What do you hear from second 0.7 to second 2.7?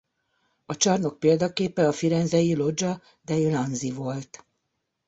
csarnok példaképe a firenzei